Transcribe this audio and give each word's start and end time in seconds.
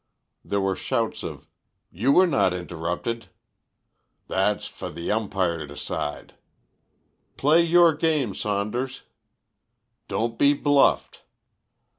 There 0.43 0.59
were 0.59 0.75
shouts 0.75 1.21
of 1.21 1.45
"You 1.91 2.11
were 2.11 2.25
not 2.25 2.55
interrupted," 2.55 3.29
"That's 4.27 4.65
for 4.67 4.89
the 4.89 5.11
umpire 5.11 5.59
to 5.59 5.67
decide," 5.67 6.33
"Play 7.37 7.61
your 7.61 7.93
game, 7.93 8.33
Saunders," 8.33 9.03
"Don't 10.07 10.39
be 10.39 10.53
bluffed." 10.55 11.21